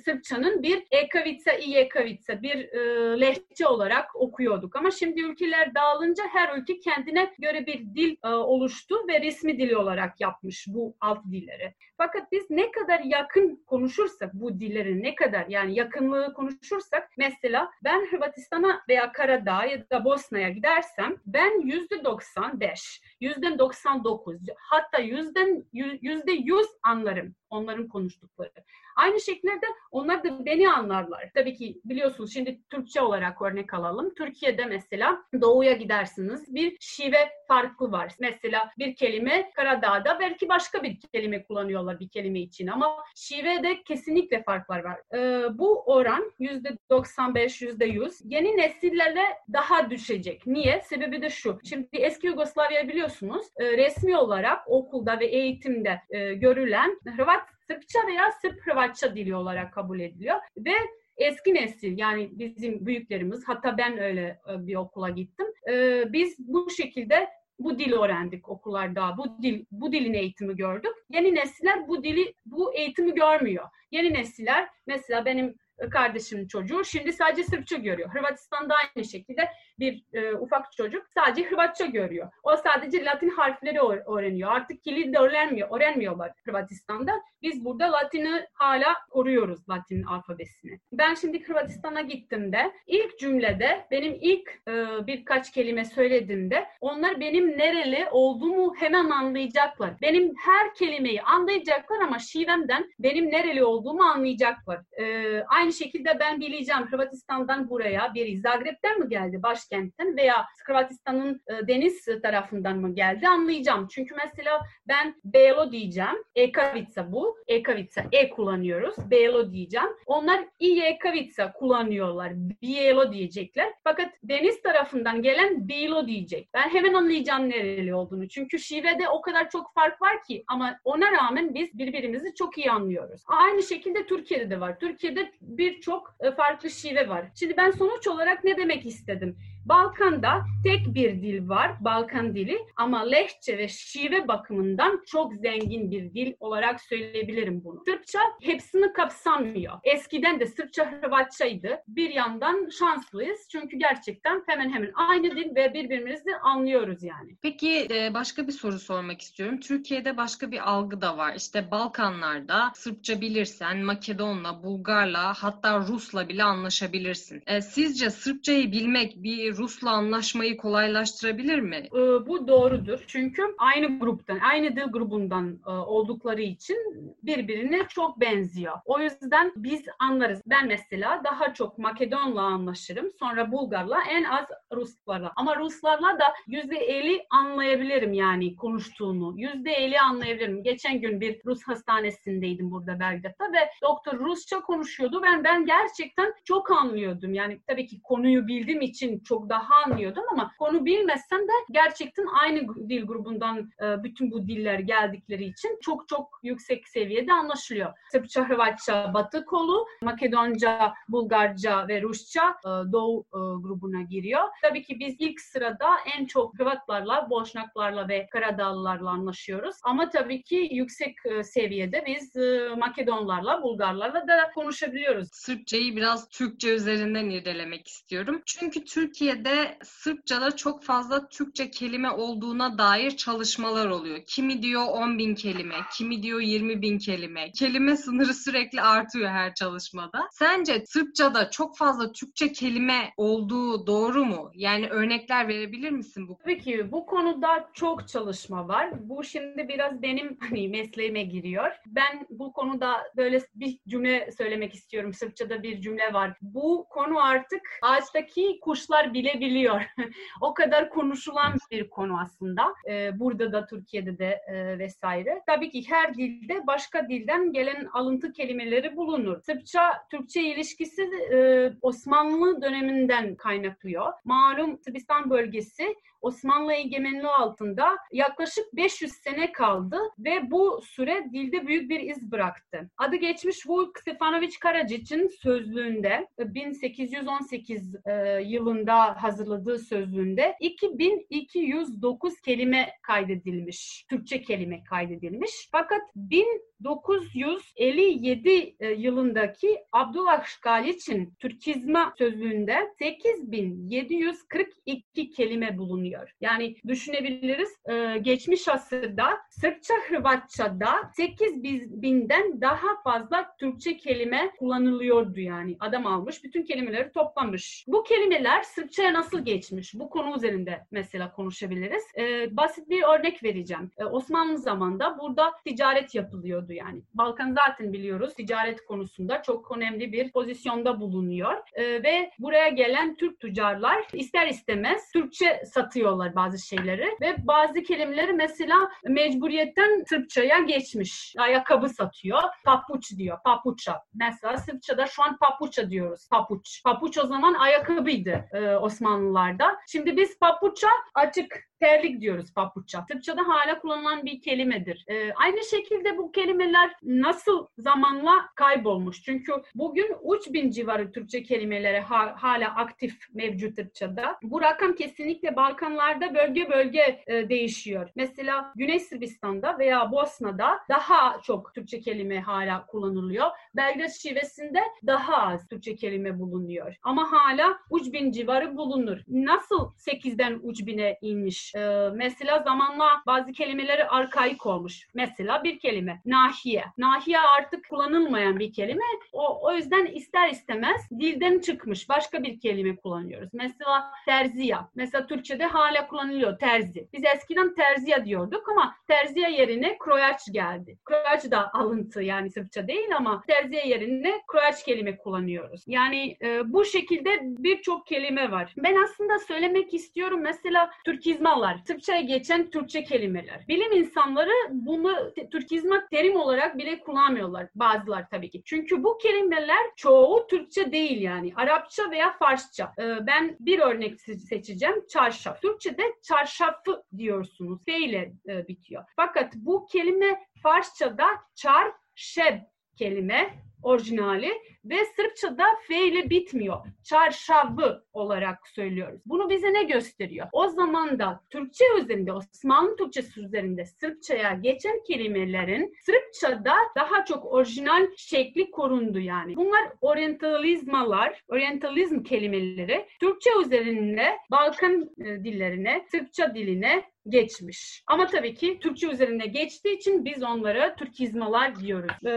Sırpça'nın 0.04 0.62
bir 0.62 0.86
Ekavica, 0.90 1.52
İyekavica 1.52 2.42
bir 2.42 2.68
e, 2.68 3.20
lehçe 3.20 3.66
olarak 3.66 4.16
okuyorduk. 4.16 4.76
Ama 4.76 4.91
şimdi 4.92 5.20
ülkeler 5.20 5.74
dağılınca 5.74 6.24
her 6.32 6.58
ülke 6.58 6.80
kendine 6.80 7.32
göre 7.38 7.66
bir 7.66 7.94
dil 7.94 8.16
e, 8.24 8.28
oluştu 8.28 8.94
ve 9.08 9.20
resmi 9.20 9.58
dili 9.58 9.76
olarak 9.76 10.20
yapmış 10.20 10.66
bu 10.68 10.96
alt 11.00 11.24
dilleri. 11.32 11.74
Fakat 12.04 12.32
biz 12.32 12.50
ne 12.50 12.70
kadar 12.70 13.00
yakın 13.00 13.64
konuşursak 13.66 14.34
bu 14.34 14.60
dilleri 14.60 15.02
ne 15.02 15.14
kadar 15.14 15.46
yani 15.48 15.74
yakınlığı 15.74 16.34
konuşursak 16.34 17.10
mesela 17.18 17.70
ben 17.84 18.06
Hırvatistan'a 18.10 18.82
veya 18.88 19.12
Karadağ 19.12 19.64
ya 19.64 19.90
da 19.90 20.04
Bosna'ya 20.04 20.48
gidersem 20.48 21.16
ben 21.26 21.66
yüzde 21.66 22.04
95, 22.04 23.02
yüzde 23.20 23.58
99 23.58 24.36
hatta 24.58 24.98
yüzde 24.98 25.62
yüzde 26.02 26.32
100 26.32 26.66
anlarım 26.82 27.34
onların 27.50 27.88
konuştukları. 27.88 28.50
Aynı 28.96 29.20
şekilde 29.20 29.66
onlar 29.90 30.24
da 30.24 30.44
beni 30.44 30.70
anlarlar. 30.70 31.30
Tabii 31.34 31.54
ki 31.54 31.80
biliyorsunuz 31.84 32.32
şimdi 32.34 32.60
Türkçe 32.70 33.00
olarak 33.00 33.42
örnek 33.42 33.74
alalım. 33.74 34.14
Türkiye'de 34.14 34.64
mesela 34.64 35.24
doğuya 35.40 35.72
gidersiniz 35.72 36.54
bir 36.54 36.76
şive 36.80 37.28
farklı 37.48 37.92
var. 37.92 38.12
Mesela 38.20 38.70
bir 38.78 38.96
kelime 38.96 39.50
Karadağ'da 39.50 40.20
belki 40.20 40.48
başka 40.48 40.82
bir 40.82 41.00
kelime 41.00 41.44
kullanıyorlar 41.44 41.91
bir 42.00 42.08
kelime 42.08 42.40
için 42.40 42.66
ama 42.66 42.96
şivede 43.16 43.82
kesinlikle 43.82 44.42
farklar 44.42 44.84
var. 44.84 45.00
Ee, 45.14 45.58
bu 45.58 45.82
oran 45.86 46.32
%95, 46.40 47.62
%100 47.62 48.22
yeni 48.24 48.56
nesillerle 48.56 49.22
daha 49.52 49.90
düşecek. 49.90 50.46
Niye? 50.46 50.80
Sebebi 50.84 51.22
de 51.22 51.30
şu. 51.30 51.58
Şimdi 51.68 51.88
eski 51.92 52.26
Yugoslavya 52.26 52.88
biliyorsunuz 52.88 53.46
e, 53.56 53.76
resmi 53.76 54.16
olarak 54.16 54.58
okulda 54.66 55.20
ve 55.20 55.26
eğitimde 55.26 56.00
e, 56.10 56.34
görülen 56.34 57.00
Hırvat 57.16 57.48
Sırpça 57.66 57.98
veya 58.06 58.32
Sırp 58.32 58.66
Hırvatça 58.66 59.16
dili 59.16 59.36
olarak 59.36 59.72
kabul 59.74 60.00
ediliyor 60.00 60.36
ve 60.56 60.74
eski 61.16 61.54
nesil 61.54 61.98
yani 61.98 62.30
bizim 62.32 62.86
büyüklerimiz 62.86 63.42
hatta 63.46 63.78
ben 63.78 63.98
öyle 63.98 64.40
e, 64.50 64.66
bir 64.66 64.76
okula 64.76 65.08
gittim. 65.08 65.46
E, 65.70 66.04
biz 66.12 66.36
bu 66.38 66.70
şekilde 66.70 67.28
bu 67.58 67.78
dili 67.78 67.94
öğrendik 67.94 68.48
okullarda. 68.48 69.16
Bu 69.18 69.42
dil 69.42 69.64
bu 69.70 69.92
dilin 69.92 70.14
eğitimi 70.14 70.56
gördük. 70.56 70.92
Yeni 71.10 71.34
nesiller 71.34 71.88
bu 71.88 72.04
dili 72.04 72.34
bu 72.46 72.74
eğitimi 72.74 73.14
görmüyor. 73.14 73.68
Yeni 73.90 74.14
nesiller 74.14 74.68
mesela 74.86 75.24
benim 75.24 75.54
kardeşimin 75.90 76.48
çocuğu 76.48 76.84
şimdi 76.84 77.12
sadece 77.12 77.44
Sırpça 77.44 77.76
görüyor. 77.76 78.10
Hırvatistan'da 78.14 78.74
aynı 78.74 79.04
şekilde 79.04 79.48
bir 79.78 80.04
e, 80.12 80.34
ufak 80.34 80.72
çocuk 80.72 81.06
sadece 81.14 81.48
Hırvatça 81.48 81.86
görüyor. 81.86 82.30
O 82.42 82.56
sadece 82.56 83.04
Latin 83.04 83.30
harfleri 83.30 83.78
öğreniyor. 84.08 84.52
Artık 84.52 84.84
kilit 84.84 85.14
de 85.14 85.18
öğrenmiyor, 85.18 85.76
öğrenmiyorlar 85.76 86.32
Hırvatistan'da. 86.44 87.12
Biz 87.42 87.64
burada 87.64 87.92
Latin'i 87.92 88.46
hala 88.52 88.94
koruyoruz 89.10 89.68
Latin 89.68 90.02
alfabesini. 90.02 90.78
Ben 90.92 91.14
şimdi 91.14 91.44
Hırvatistan'a 91.44 92.00
gittiğimde 92.00 92.72
ilk 92.86 93.18
cümlede 93.18 93.86
benim 93.90 94.18
ilk 94.20 94.62
e, 94.68 95.06
birkaç 95.06 95.52
kelime 95.52 95.84
söylediğimde 95.84 96.66
onlar 96.80 97.20
benim 97.20 97.58
nereli 97.58 98.08
olduğumu 98.10 98.74
hemen 98.76 99.10
anlayacaklar. 99.10 99.94
Benim 100.02 100.34
her 100.44 100.74
kelimeyi 100.74 101.22
anlayacaklar 101.22 102.00
ama 102.00 102.18
şivemden 102.18 102.90
benim 102.98 103.30
nereli 103.30 103.64
olduğumu 103.64 104.02
anlayacaklar. 104.02 104.80
E, 105.00 105.42
şekilde 105.70 106.16
ben 106.20 106.40
bileceğim 106.40 106.86
Hırvatistan'dan 106.90 107.70
buraya 107.70 108.14
biri 108.14 108.40
Zagreb'den 108.40 109.00
mi 109.00 109.08
geldi 109.08 109.42
başkentten 109.42 110.16
veya 110.16 110.46
Hırvatistan'ın 110.66 111.40
e, 111.48 111.66
deniz 111.68 112.04
tarafından 112.22 112.78
mı 112.78 112.94
geldi 112.94 113.28
anlayacağım. 113.28 113.88
Çünkü 113.90 114.14
mesela 114.14 114.60
ben 114.88 115.14
Belo 115.24 115.72
diyeceğim. 115.72 116.16
Ekavica 116.34 117.12
bu. 117.12 117.36
Ekavica 117.46 118.04
E 118.12 118.30
kullanıyoruz. 118.30 119.10
Belo 119.10 119.52
diyeceğim. 119.52 119.88
Onlar 120.06 120.44
i 120.58 120.82
Ekavica 120.82 121.52
kullanıyorlar. 121.52 122.32
Bielo 122.62 123.12
diyecekler. 123.12 123.72
Fakat 123.84 124.12
deniz 124.22 124.62
tarafından 124.62 125.22
gelen 125.22 125.68
Bilo 125.68 126.06
diyecek. 126.06 126.48
Ben 126.54 126.68
hemen 126.68 126.94
anlayacağım 126.94 127.50
nereli 127.50 127.94
olduğunu. 127.94 128.28
Çünkü 128.28 128.58
şivede 128.58 129.08
o 129.08 129.22
kadar 129.22 129.50
çok 129.50 129.74
fark 129.74 130.02
var 130.02 130.22
ki 130.22 130.44
ama 130.46 130.78
ona 130.84 131.12
rağmen 131.12 131.54
biz 131.54 131.78
birbirimizi 131.78 132.34
çok 132.34 132.58
iyi 132.58 132.70
anlıyoruz. 132.70 133.22
Aynı 133.26 133.62
şekilde 133.62 134.06
Türkiye'de 134.06 134.50
de 134.50 134.60
var. 134.60 134.78
Türkiye'de 134.78 135.32
birçok 135.58 136.16
e, 136.20 136.30
farklı 136.30 136.70
şive 136.70 137.08
var. 137.08 137.26
Şimdi 137.34 137.56
ben 137.56 137.70
sonuç 137.70 138.06
olarak 138.06 138.44
ne 138.44 138.56
demek 138.56 138.86
istedim? 138.86 139.38
Balkan'da 139.64 140.44
tek 140.64 140.94
bir 140.94 141.22
dil 141.22 141.48
var, 141.48 141.72
Balkan 141.80 142.34
dili 142.34 142.58
ama 142.76 143.00
lehçe 143.00 143.58
ve 143.58 143.68
şive 143.68 144.28
bakımından 144.28 145.02
çok 145.06 145.34
zengin 145.34 145.90
bir 145.90 146.14
dil 146.14 146.32
olarak 146.40 146.80
söyleyebilirim 146.80 147.64
bunu. 147.64 147.82
Sırpça 147.84 148.18
hepsini 148.42 148.92
kapsamıyor. 148.92 149.78
Eskiden 149.84 150.40
de 150.40 150.46
Sırpça 150.46 150.92
Hırvatçaydı. 150.92 151.82
Bir 151.88 152.10
yandan 152.10 152.68
şanslıyız 152.78 153.48
çünkü 153.52 153.76
gerçekten 153.76 154.42
hemen 154.46 154.70
hemen 154.70 154.92
aynı 154.94 155.36
dil 155.36 155.54
ve 155.56 155.74
birbirimizi 155.74 156.36
anlıyoruz 156.42 157.02
yani. 157.02 157.36
Peki 157.42 157.88
e, 157.90 158.14
başka 158.14 158.46
bir 158.46 158.52
soru 158.52 158.78
sormak 158.78 159.20
istiyorum. 159.20 159.60
Türkiye'de 159.60 160.16
başka 160.16 160.50
bir 160.50 160.70
algı 160.70 161.00
da 161.00 161.16
var. 161.16 161.34
İşte 161.36 161.70
Balkanlarda 161.70 162.72
Sırpça 162.74 163.20
bilirsen 163.20 163.78
Makedonla, 163.78 164.62
Bulgarla 164.62 165.34
hatta 165.34 165.78
Rusla 165.78 166.28
bile 166.28 166.44
anlaşabilirsin. 166.44 167.42
E, 167.46 167.60
sizce 167.60 168.10
Sırpçayı 168.10 168.72
bilmek 168.72 169.22
bir 169.22 169.51
Rus'la 169.56 169.90
anlaşmayı 169.90 170.56
kolaylaştırabilir 170.56 171.60
mi? 171.60 171.76
Ee, 171.76 172.26
bu 172.26 172.48
doğrudur. 172.48 173.04
Çünkü 173.06 173.42
aynı 173.58 173.98
gruptan, 173.98 174.38
aynı 174.38 174.76
dil 174.76 174.82
grubundan 174.92 175.60
e, 175.66 175.70
oldukları 175.70 176.42
için 176.42 176.76
birbirine 177.22 177.88
çok 177.88 178.20
benziyor. 178.20 178.78
O 178.84 179.00
yüzden 179.00 179.52
biz 179.56 179.82
anlarız. 179.98 180.42
Ben 180.46 180.66
mesela 180.66 181.20
daha 181.24 181.54
çok 181.54 181.78
Makedonla 181.78 182.42
anlaşırım. 182.42 183.10
Sonra 183.18 183.52
Bulgarla, 183.52 183.98
en 184.10 184.24
az 184.24 184.46
Ruslarla. 184.72 185.32
Ama 185.36 185.56
Ruslarla 185.56 186.18
da 186.18 186.24
%50 186.48 187.20
anlayabilirim 187.30 188.12
yani 188.12 188.56
konuştuğunu. 188.56 189.34
%50 189.38 190.00
anlayabilirim. 190.00 190.62
Geçen 190.62 191.00
gün 191.00 191.20
bir 191.20 191.40
Rus 191.46 191.62
hastanesindeydim 191.62 192.70
burada 192.70 193.00
Belgrad'da 193.00 193.52
ve 193.52 193.68
doktor 193.82 194.18
Rusça 194.18 194.60
konuşuyordu. 194.60 195.22
Ben 195.22 195.44
ben 195.44 195.66
gerçekten 195.66 196.34
çok 196.44 196.70
anlıyordum. 196.70 197.34
Yani 197.34 197.60
tabii 197.66 197.86
ki 197.86 198.00
konuyu 198.02 198.46
bildiğim 198.46 198.80
için 198.80 199.20
çok 199.20 199.41
çok 199.42 199.50
daha 199.50 199.74
anlıyordum 199.86 200.24
ama 200.32 200.52
konu 200.58 200.84
bilmezsem 200.84 201.40
de 201.40 201.52
gerçekten 201.70 202.26
aynı 202.40 202.88
dil 202.88 203.06
grubundan 203.06 203.70
e, 203.82 204.04
bütün 204.04 204.30
bu 204.30 204.48
diller 204.48 204.78
geldikleri 204.78 205.44
için 205.44 205.78
çok 205.82 206.08
çok 206.08 206.40
yüksek 206.42 206.88
seviyede 206.88 207.32
anlaşılıyor. 207.32 207.92
Sırpça, 208.12 208.48
Hırvatça 208.48 209.14
batı 209.14 209.44
kolu, 209.44 209.86
Makedonca, 210.02 210.92
Bulgarca 211.08 211.88
ve 211.88 212.02
Rusça 212.02 212.56
e, 212.64 212.92
doğu 212.92 213.20
e, 213.20 213.38
grubuna 213.62 214.02
giriyor. 214.02 214.42
Tabii 214.62 214.82
ki 214.82 215.00
biz 215.00 215.16
ilk 215.18 215.40
sırada 215.40 215.88
en 216.16 216.26
çok 216.26 216.58
Hırvatlarla, 216.58 217.30
Boşnaklarla 217.30 218.08
ve 218.08 218.26
Karadağlılarla 218.32 219.10
anlaşıyoruz. 219.10 219.76
Ama 219.84 220.10
tabii 220.10 220.42
ki 220.42 220.68
yüksek 220.72 221.16
seviyede 221.44 222.04
biz 222.06 222.36
Makedonlarla, 222.78 223.62
Bulgarlarla 223.62 224.28
da 224.28 224.50
konuşabiliyoruz. 224.54 225.28
Sırpçayı 225.32 225.96
biraz 225.96 226.28
Türkçe 226.28 226.74
üzerinden 226.74 227.30
irdelemek 227.30 227.88
istiyorum. 227.88 228.42
Çünkü 228.46 228.84
Türkiye 228.84 229.31
Türkiye'de 229.32 229.78
Sırpçada 229.82 230.56
çok 230.56 230.84
fazla 230.84 231.28
Türkçe 231.28 231.70
kelime 231.70 232.10
olduğuna 232.10 232.78
dair 232.78 233.10
çalışmalar 233.10 233.86
oluyor. 233.86 234.18
Kimi 234.26 234.62
diyor 234.62 234.84
10 234.88 235.18
bin 235.18 235.34
kelime, 235.34 235.74
kimi 235.96 236.22
diyor 236.22 236.40
20 236.40 236.82
bin 236.82 236.98
kelime. 236.98 237.50
Kelime 237.52 237.96
sınırı 237.96 238.34
sürekli 238.34 238.82
artıyor 238.82 239.28
her 239.30 239.54
çalışmada. 239.54 240.28
Sence 240.32 240.84
Sırpçada 240.86 241.50
çok 241.50 241.76
fazla 241.76 242.12
Türkçe 242.12 242.52
kelime 242.52 243.12
olduğu 243.16 243.86
doğru 243.86 244.24
mu? 244.24 244.50
Yani 244.54 244.88
örnekler 244.88 245.48
verebilir 245.48 245.90
misin 245.90 246.28
bu? 246.28 246.38
Tabii 246.42 246.58
ki 246.58 246.92
bu 246.92 247.06
konuda 247.06 247.68
çok 247.74 248.08
çalışma 248.08 248.68
var. 248.68 248.90
Bu 249.08 249.24
şimdi 249.24 249.68
biraz 249.68 250.02
benim 250.02 250.36
hani 250.50 250.68
mesleğime 250.68 251.22
giriyor. 251.22 251.70
Ben 251.86 252.26
bu 252.30 252.52
konuda 252.52 252.96
böyle 253.16 253.40
bir 253.54 253.78
cümle 253.88 254.30
söylemek 254.38 254.74
istiyorum. 254.74 255.12
Sırpçada 255.14 255.62
bir 255.62 255.80
cümle 255.80 256.12
var. 256.12 256.36
Bu 256.42 256.86
konu 256.90 257.24
artık 257.24 257.60
ağaçtaki 257.82 258.58
kuşlar 258.60 259.14
bilebiliyor. 259.22 259.82
o 260.40 260.54
kadar 260.54 260.90
konuşulan 260.90 261.58
bir 261.70 261.90
konu 261.90 262.20
aslında. 262.20 262.74
Ee, 262.88 263.20
burada 263.20 263.52
da 263.52 263.66
Türkiye'de 263.66 264.18
de 264.18 264.40
e, 264.46 264.78
vesaire. 264.78 265.42
Tabii 265.46 265.70
ki 265.70 265.84
her 265.88 266.14
dilde 266.14 266.66
başka 266.66 267.08
dilden 267.08 267.52
gelen 267.52 267.88
alıntı 267.92 268.32
kelimeleri 268.32 268.96
bulunur. 268.96 269.40
Sırpça 269.40 270.06
Türkçe 270.10 270.42
ilişkisi 270.42 271.02
e, 271.32 271.70
Osmanlı 271.82 272.62
döneminden 272.62 273.34
kaynaklıyor. 273.34 274.12
Malum 274.24 274.78
Sırbistan 274.78 275.30
bölgesi 275.30 275.94
Osmanlı 276.22 276.72
egemenliği 276.72 277.26
altında 277.26 277.84
yaklaşık 278.12 278.64
500 278.72 279.12
sene 279.12 279.52
kaldı 279.52 279.98
ve 280.18 280.50
bu 280.50 280.82
süre 280.82 281.24
dilde 281.32 281.66
büyük 281.66 281.90
bir 281.90 282.00
iz 282.00 282.32
bıraktı. 282.32 282.90
Adı 282.96 283.16
geçmiş 283.16 283.66
Vuk 283.66 283.98
Stefanovic 283.98 284.58
Karacic'in 284.60 285.28
sözlüğünde 285.28 286.28
1818 286.38 287.96
e, 288.06 288.12
yılında 288.44 289.22
hazırladığı 289.22 289.78
sözlüğünde 289.78 290.56
2209 290.60 292.40
kelime 292.40 292.88
kaydedilmiş. 293.02 294.06
Türkçe 294.10 294.42
kelime 294.42 294.84
kaydedilmiş. 294.84 295.68
Fakat 295.72 296.02
1957 296.16 298.76
e, 298.80 298.88
yılındaki 298.88 299.78
Abdullah 299.92 300.46
Galiç'in 300.62 301.34
Türkizma 301.38 302.14
sözlüğünde 302.18 302.76
8742 302.98 305.30
kelime 305.30 305.78
bulunuyor 305.78 306.11
kullanılıyor. 306.12 306.34
Yani 306.40 306.76
düşünebiliriz 306.86 307.76
e, 307.90 308.18
geçmiş 308.18 308.68
asırda 308.68 309.38
Sırpça 309.50 309.94
Hırvatça'da 310.08 310.90
8 311.16 311.64
binden 312.02 312.60
daha 312.60 313.02
fazla 313.04 313.56
Türkçe 313.58 313.96
kelime 313.96 314.50
kullanılıyordu 314.58 315.40
yani. 315.40 315.76
Adam 315.80 316.06
almış 316.06 316.44
bütün 316.44 316.62
kelimeleri 316.64 317.12
toplamış. 317.12 317.84
Bu 317.88 318.02
kelimeler 318.02 318.62
Sırpçaya 318.62 319.12
nasıl 319.12 319.44
geçmiş? 319.44 319.94
Bu 319.94 320.10
konu 320.10 320.36
üzerinde 320.36 320.86
mesela 320.90 321.32
konuşabiliriz. 321.32 322.02
E, 322.18 322.56
basit 322.56 322.90
bir 322.90 323.02
örnek 323.02 323.42
vereceğim. 323.42 323.90
E, 323.98 324.04
Osmanlı 324.04 324.58
zamanında 324.58 325.18
burada 325.18 325.52
ticaret 325.66 326.14
yapılıyordu 326.14 326.72
yani. 326.72 327.02
Balkan 327.14 327.52
zaten 327.52 327.92
biliyoruz 327.92 328.34
ticaret 328.34 328.84
konusunda 328.84 329.42
çok 329.42 329.76
önemli 329.76 330.12
bir 330.12 330.32
pozisyonda 330.32 331.00
bulunuyor. 331.00 331.54
E, 331.74 331.82
ve 332.02 332.30
buraya 332.38 332.68
gelen 332.68 333.16
Türk 333.16 333.40
tüccarlar 333.40 334.06
ister 334.12 334.48
istemez 334.48 335.12
Türkçe 335.12 335.62
satıyor 335.66 336.01
unutuyorlar 336.02 336.36
bazı 336.36 336.58
şeyleri 336.58 337.16
ve 337.20 337.36
bazı 337.46 337.82
kelimeleri 337.82 338.32
mesela 338.32 338.90
mecburiyetten 339.04 340.04
Sırpçaya 340.08 340.58
geçmiş. 340.58 341.34
Ayakkabı 341.38 341.88
satıyor, 341.88 342.42
papuç 342.64 343.16
diyor, 343.16 343.38
papuça. 343.44 344.02
Mesela 344.14 344.58
Sırpçada 344.58 345.06
şu 345.06 345.22
an 345.22 345.36
papuça 345.36 345.90
diyoruz, 345.90 346.28
papuç. 346.30 346.82
Papuç 346.84 347.18
o 347.18 347.26
zaman 347.26 347.54
ayakkabıydı 347.54 348.44
e, 348.52 348.76
Osmanlılarda. 348.76 349.76
Şimdi 349.88 350.16
biz 350.16 350.38
papuça 350.38 350.88
açık 351.14 351.72
terlik 351.82 352.20
diyoruz 352.20 352.54
papuça. 352.54 353.04
Sırpçada 353.08 353.48
hala 353.48 353.80
kullanılan 353.80 354.24
bir 354.24 354.40
kelimedir. 354.40 355.04
Ee, 355.08 355.32
aynı 355.32 355.64
şekilde 355.64 356.18
bu 356.18 356.32
kelimeler 356.32 356.90
nasıl 357.02 357.66
zamanla 357.78 358.32
kaybolmuş? 358.54 359.22
Çünkü 359.22 359.52
bugün 359.74 360.16
3000 360.36 360.70
civarı 360.70 361.12
Türkçe 361.12 361.42
kelimeleri 361.42 362.00
ha, 362.00 362.34
hala 362.38 362.74
aktif 362.74 363.18
mevcut 363.34 363.74
Sırpçada. 363.74 364.38
Bu 364.42 364.60
rakam 364.60 364.94
kesinlikle 364.94 365.56
Balkanlarda 365.92 366.34
bölge 366.34 366.70
bölge 366.70 367.22
e, 367.26 367.48
değişiyor. 367.48 368.10
Mesela 368.14 368.72
Güney 368.76 369.00
Sırbistan'da 369.00 369.78
veya 369.78 370.12
Bosna'da 370.12 370.78
daha 370.88 371.40
çok 371.42 371.74
Türkçe 371.74 372.00
kelime 372.00 372.40
hala 372.40 372.86
kullanılıyor. 372.86 373.50
Belgrad 373.76 374.10
şivesinde 374.10 374.80
daha 375.06 375.36
az 375.36 375.68
Türkçe 375.68 375.96
kelime 375.96 376.38
bulunuyor. 376.38 376.94
Ama 377.02 377.32
hala 377.32 377.78
3000 377.92 378.30
civarı 378.30 378.76
bulunur. 378.76 379.18
Nasıl 379.28 379.92
8'den 380.06 380.52
3000'e 380.52 381.18
inmiş 381.20 381.74
e, 381.74 382.10
mesela 382.14 382.62
zamanla 382.62 383.22
bazı 383.26 383.52
kelimeleri 383.52 384.04
arkaik 384.04 384.66
olmuş. 384.66 385.08
Mesela 385.14 385.64
bir 385.64 385.78
kelime 385.78 386.20
nahiye. 386.24 386.84
Nahiye 386.98 387.38
artık 387.40 387.88
kullanılmayan 387.88 388.58
bir 388.58 388.72
kelime. 388.72 389.04
O, 389.32 389.66
o 389.66 389.72
yüzden 389.72 390.06
ister 390.06 390.50
istemez 390.50 391.10
dilden 391.10 391.58
çıkmış. 391.58 392.08
Başka 392.08 392.42
bir 392.42 392.60
kelime 392.60 392.96
kullanıyoruz. 392.96 393.48
Mesela 393.52 394.10
terziya. 394.26 394.88
Mesela 394.94 395.26
Türkçe'de 395.26 395.64
hala 395.64 396.08
kullanılıyor 396.08 396.58
terzi. 396.58 397.08
Biz 397.12 397.24
eskiden 397.24 397.74
terziya 397.74 398.24
diyorduk 398.24 398.68
ama 398.68 398.94
terziya 399.08 399.48
yerine 399.48 399.98
kroyaç 399.98 400.40
geldi. 400.52 400.98
Kroyaç 401.04 401.50
da 401.50 401.72
alıntı 401.72 402.22
yani 402.22 402.50
Sırpça 402.50 402.88
değil 402.88 403.16
ama 403.16 403.42
terziya 403.46 403.82
yerine 403.82 404.42
kroyaç 404.46 404.84
kelime 404.84 405.16
kullanıyoruz. 405.16 405.84
Yani 405.86 406.36
e, 406.42 406.72
bu 406.72 406.84
şekilde 406.84 407.30
birçok 407.42 408.06
kelime 408.06 408.50
var. 408.50 408.74
Ben 408.76 408.96
aslında 409.04 409.38
söylemek 409.38 409.91
istiyorum 409.94 410.40
mesela 410.42 410.90
Türkizmal 411.04 411.52
kelimeler, 411.52 411.84
Türkçe'ye 411.84 412.22
geçen 412.22 412.70
Türkçe 412.70 413.04
kelimeler. 413.04 413.64
Bilim 413.68 413.92
insanları 413.92 414.50
bunu 414.70 415.34
Türkizma 415.50 416.06
terim 416.10 416.36
olarak 416.36 416.78
bile 416.78 417.00
kullanmıyorlar. 417.00 417.68
Bazılar 417.74 418.26
tabii 418.30 418.50
ki. 418.50 418.62
Çünkü 418.64 419.04
bu 419.04 419.18
kelimeler 419.18 419.86
çoğu 419.96 420.46
Türkçe 420.46 420.92
değil 420.92 421.20
yani. 421.20 421.52
Arapça 421.56 422.10
veya 422.10 422.32
Farsça. 422.32 422.92
Ee, 422.98 423.26
ben 423.26 423.56
bir 423.60 423.78
örnek 423.78 424.20
seçeceğim. 424.20 425.06
Çarşaf. 425.08 425.62
Türkçe'de 425.62 426.02
çarşafı 426.22 427.02
diyorsunuz. 427.16 427.84
F 427.84 427.98
ile 427.98 428.32
e, 428.48 428.68
bitiyor. 428.68 429.04
Fakat 429.16 429.54
bu 429.56 429.86
kelime 429.86 430.40
Farsça'da 430.62 431.26
çar, 431.54 431.92
şeb 432.14 432.58
kelime 432.98 433.54
orijinali 433.82 434.52
ve 434.84 434.96
Sırpçada 435.16 435.64
F 435.88 436.06
ile 436.06 436.30
bitmiyor. 436.30 436.76
Çarşavı 437.04 438.04
olarak 438.12 438.68
söylüyoruz. 438.68 439.20
Bunu 439.26 439.50
bize 439.50 439.72
ne 439.72 439.82
gösteriyor? 439.82 440.46
O 440.52 440.68
zaman 440.68 441.18
da 441.18 441.40
Türkçe 441.50 441.84
üzerinde, 442.00 442.32
Osmanlı 442.32 442.96
Türkçesi 442.96 443.40
üzerinde 443.40 443.84
Sırpçaya 443.84 444.52
geçen 444.52 445.02
kelimelerin 445.02 445.94
Sırpçada 446.06 446.74
daha 446.96 447.24
çok 447.24 447.44
orijinal 447.44 448.06
şekli 448.16 448.70
korundu 448.70 449.18
yani. 449.18 449.56
Bunlar 449.56 449.92
orientalizmalar, 450.00 451.42
orientalizm 451.48 452.22
kelimeleri 452.22 453.06
Türkçe 453.20 453.50
üzerinde 453.64 454.36
Balkan 454.50 455.10
e, 455.18 455.24
dillerine, 455.24 456.04
Sırpça 456.10 456.54
diline 456.54 457.12
geçmiş. 457.28 458.02
Ama 458.06 458.26
tabii 458.26 458.54
ki 458.54 458.78
Türkçe 458.78 459.06
üzerinde 459.06 459.46
geçtiği 459.46 459.96
için 459.96 460.24
biz 460.24 460.42
onlara 460.42 460.96
Türkizmalar 460.96 461.80
diyoruz. 461.80 462.12
Ee, 462.24 462.28